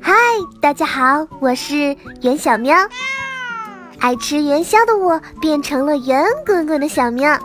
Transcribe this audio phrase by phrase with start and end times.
[0.00, 0.12] 嗨，
[0.60, 2.76] 大家好，我是袁小喵。
[3.98, 7.36] 爱吃元宵的我变成了圆滚滚的小喵。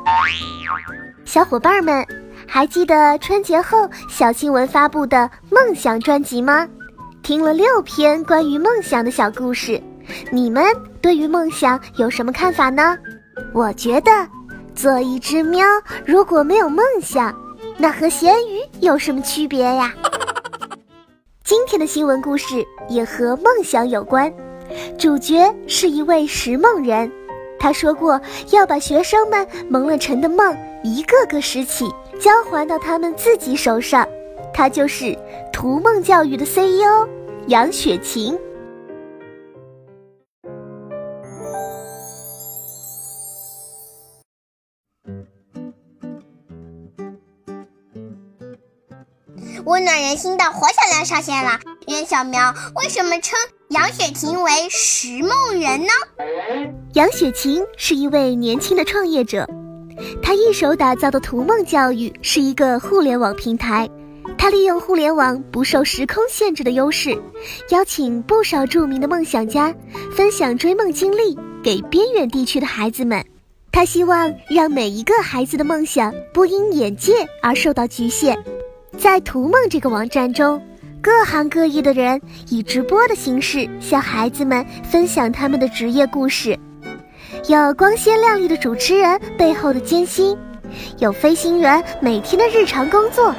[1.25, 2.05] 小伙伴们，
[2.47, 6.67] 还记得春节后小新闻发布的梦想专辑吗？
[7.23, 9.81] 听了六篇关于梦想的小故事，
[10.31, 10.63] 你们
[11.01, 12.97] 对于梦想有什么看法呢？
[13.53, 14.11] 我觉得，
[14.75, 15.65] 做一只喵
[16.05, 17.35] 如果没有梦想，
[17.77, 19.93] 那和咸鱼有什么区别呀？
[21.43, 24.33] 今天的新闻故事也和梦想有关。
[24.97, 27.11] 主角是一位拾梦人，
[27.59, 28.19] 他说过
[28.51, 31.85] 要把学生们蒙了尘的梦一个个拾起，
[32.19, 34.07] 交还到他们自己手上。
[34.53, 35.17] 他就是
[35.51, 37.07] 图梦教育的 CEO
[37.47, 38.37] 杨雪晴。
[49.65, 53.35] 温暖人心的火小亮上线了，袁小苗为什么称？
[53.69, 55.91] 杨雪琴为拾梦人呢？
[56.93, 59.49] 杨雪琴是一位年轻的创业者，
[60.21, 63.89] 她一手打造的图梦教育是一个互联网平台。
[64.37, 67.19] 她利用互联网不受时空限制的优势，
[67.69, 69.73] 邀请不少著名的梦想家
[70.15, 73.25] 分享追梦经历给边远地区的孩子们。
[73.71, 78.37] 她希望让每一个孩子的梦想不因眼界而受到局限。
[78.97, 80.61] 在图梦这个网站中。
[81.01, 86.57] 各行各业的人以直播的形式向孩子们分享他们的职业故事，
[87.47, 90.35] 有光鲜亮丽的主持人背后的艰辛，
[90.97, 93.35] 有飞行员每天的日常工作，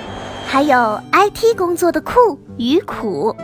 [0.47, 3.35] 还有 IT 工作的酷与苦。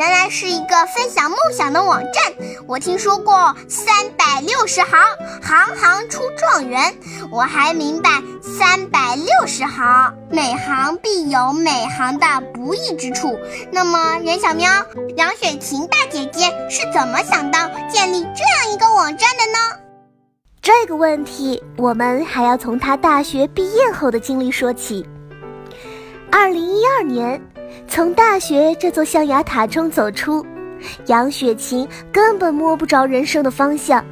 [0.00, 2.32] 原来是一个分享梦想的网站，
[2.66, 4.98] 我听说过三百六十行，
[5.42, 6.94] 行行出状元。
[7.30, 8.08] 我还明白
[8.40, 13.38] 三百六十行，每行必有每行的不易之处。
[13.70, 14.70] 那么，袁小喵、
[15.18, 19.80] 杨雪琴大姐姐是怎么想到建立这样一个网站的呢？
[20.62, 25.06] 这个问题，我们还要从她大学毕业后的经历说起。
[26.32, 27.38] 二零一二年。
[27.88, 30.44] 从大学这座象牙塔中走出，
[31.06, 34.04] 杨雪琴根本摸不着人生的方向，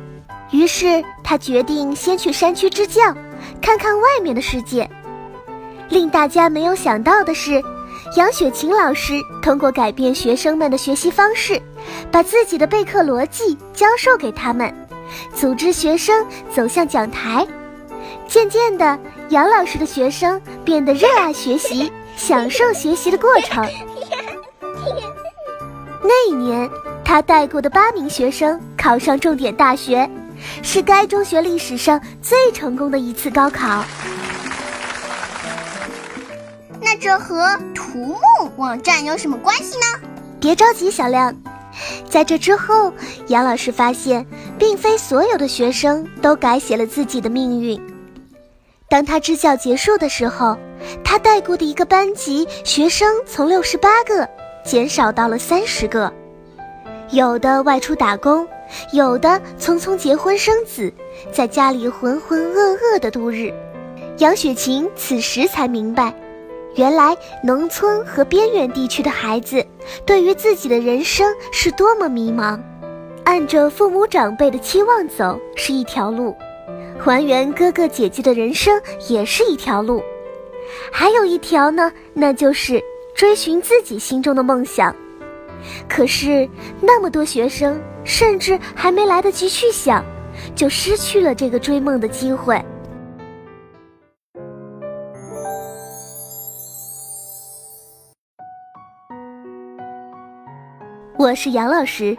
[0.50, 3.02] 于是她决定先去山区支教，
[3.60, 4.88] 看看外面的世界。
[5.88, 7.62] 令大家没有想到的是，
[8.16, 11.60] 杨雪琴老师通过改变学生们的学习方式，
[12.10, 14.72] 把自己的备课逻辑教授给他们，
[15.34, 17.46] 组织学生走向讲台。
[18.26, 18.98] 渐渐的，
[19.30, 21.90] 杨老师的学生变得热爱学习。
[22.18, 23.66] 享受学习的过程。
[26.02, 26.68] 那一年，
[27.04, 30.08] 他带过的八名学生考上重点大学，
[30.62, 33.84] 是该中学历史上最成功的一次高考。
[36.80, 40.08] 那这和图梦网站有什么关系呢？
[40.40, 41.34] 别着急，小亮，
[42.10, 42.92] 在这之后，
[43.28, 44.26] 杨老师发现，
[44.58, 47.80] 并非所有的学生都改写了自己的命运。
[48.88, 50.58] 当他支教结束的时候。
[51.04, 54.28] 他带过的一个班级学生从六十八个
[54.64, 56.12] 减少到了三十个，
[57.10, 58.46] 有的外出打工，
[58.92, 60.92] 有的匆匆结婚生子，
[61.32, 63.52] 在家里浑浑噩噩的度日。
[64.18, 66.12] 杨雪琴此时才明白，
[66.74, 69.64] 原来农村和边远地区的孩子
[70.04, 72.60] 对于自己的人生是多么迷茫。
[73.24, 76.34] 按着父母长辈的期望走是一条路，
[76.98, 80.02] 还原哥哥姐姐的人生也是一条路。
[80.92, 82.82] 还有一条呢，那就是
[83.14, 84.94] 追寻自己心中的梦想。
[85.88, 86.48] 可是
[86.80, 90.04] 那么多学生，甚至还没来得及去想，
[90.54, 92.62] 就失去了这个追梦的机会。
[101.18, 102.16] 我是杨老师，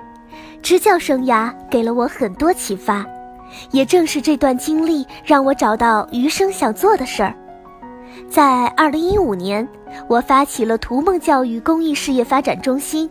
[0.61, 3.05] 支教生涯给了我很多启发，
[3.71, 7.33] 也正是这段经历让我找到余生想做的事儿。
[8.29, 9.67] 在二零一五年，
[10.07, 13.09] 我发起了图梦教育公益事业发展中心，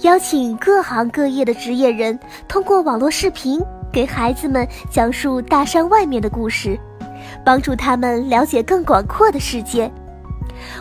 [0.00, 3.58] 邀请各行各业的职业人通过网络视频
[3.90, 6.78] 给孩子们讲述大山外面的故事，
[7.42, 9.90] 帮助他们了解更广阔的世界。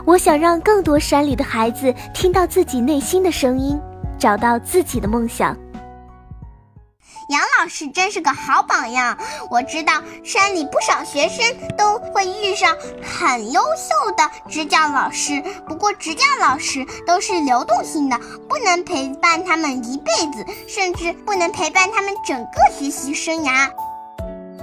[0.06, 3.80] 我想让更多山里的孩子听到自己内心的声音，
[4.20, 5.56] 找到自己的梦想。
[7.62, 9.16] 老师真是个好榜样。
[9.52, 11.46] 我知道山里不少学生
[11.78, 18.20] 都会遇上很优秀的支教老师，不过支教老师都是流动性的，
[18.50, 23.70] 不能陪伴他们一辈子，甚至不能陪伴他们整个学习生涯。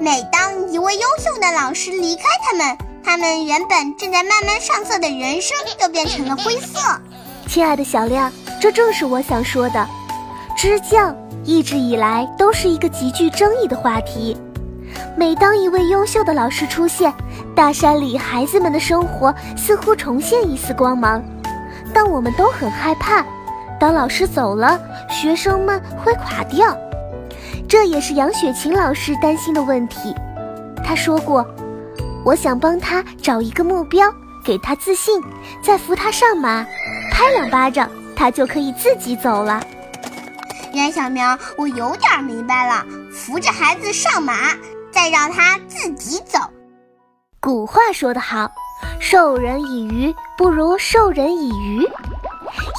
[0.01, 6.81] 每当一位优秀的老师离开他们，他们原本正在慢慢上色的人生都变成了灰色。
[7.47, 9.89] 亲爱的小亮，这正是我想说的。
[10.57, 11.15] 支教
[11.49, 14.37] 一直以来都是一个极具争议的话题。
[15.17, 17.11] 每当一位优秀的老师出现，
[17.57, 21.25] 大山里孩子们的生活似乎重现一丝光芒。
[21.95, 23.25] 但我们都很害怕，
[23.81, 24.79] 当老师走了，
[25.09, 26.77] 学生们会垮掉。
[27.67, 30.15] 这也是杨雪琴老师担心的问题。
[30.85, 31.43] 她说过
[32.27, 34.13] ：“我想帮他找一个目标，
[34.45, 35.19] 给他自信，
[35.63, 36.63] 再扶他上马，
[37.11, 39.59] 拍两巴掌，他就可以自己走了。”
[40.79, 44.55] 袁小苗，我有点明白了，扶着孩子上马，
[44.93, 46.39] 再让他自己走。
[47.41, 48.49] 古话说得好，
[49.01, 51.83] 授人以鱼不如授人以渔。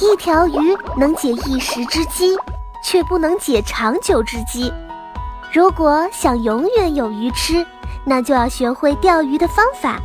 [0.00, 2.34] 一条鱼能解一时之饥，
[2.82, 4.72] 却不能解长久之饥。
[5.52, 7.66] 如果想永远有鱼吃，
[8.06, 10.00] 那就要学会钓鱼的方法。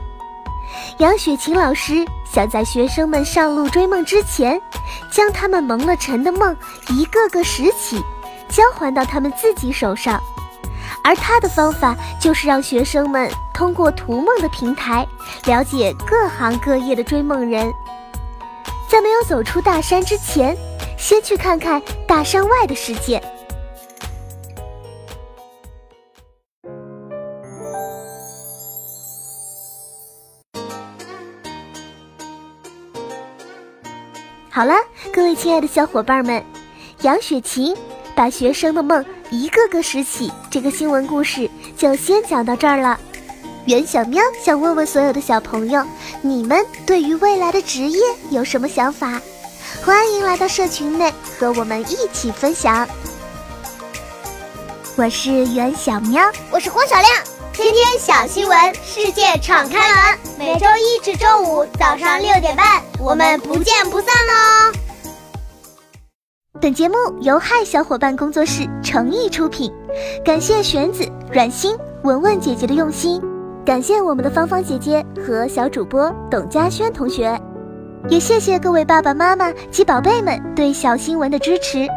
[0.98, 4.62] 杨雪琴老师想在学生们上路追梦之前，
[5.12, 6.56] 将他们蒙了尘的梦
[6.90, 8.02] 一个个拾起，
[8.48, 10.22] 交还到他们自己手上。
[11.04, 15.06] 而他的方法就是让学生们通过图梦的平台，
[15.46, 17.72] 了解各行各业的追梦人。
[18.88, 20.56] 在没有走出大山之前，
[20.98, 23.22] 先去看看大山外的世界。
[34.56, 34.74] 好了，
[35.12, 36.42] 各位亲爱的小伙伴们，
[37.02, 37.76] 杨雪琴
[38.16, 42.98] 把学生的梦一个个拾起，这个新闻故事就先讲到这儿了。
[43.66, 45.84] 袁小喵想问问所有的小朋友，
[46.22, 48.00] 你们对于未来的职业
[48.30, 49.22] 有什么想法？
[49.84, 52.88] 欢迎来到社群内和我们一起分享。
[54.96, 57.35] 我是袁小喵，我是黄小亮。
[57.56, 60.20] 天天小新闻，世界敞开门。
[60.38, 64.74] 每周一至周五早上六点半，我们不见不散哦。
[66.60, 69.72] 本节目由嗨小伙伴工作室诚意出品，
[70.22, 73.22] 感谢玄子、软心、文文姐姐的用心，
[73.66, 77.40] 感谢我们的芳芳姐姐和小主播董佳轩同学，
[78.10, 81.88] 也谢谢各位爸爸妈妈及宝贝们对小新闻的支持。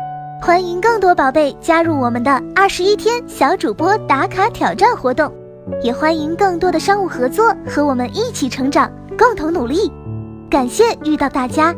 [0.40, 5.34] 欢迎更多宝贝加入我们的二十一天小主播打卡挑战活动。
[5.82, 9.92] 也欢迎更多的商务合作，和我们一起成长，共同努力。
[10.50, 11.75] 感谢遇到大家。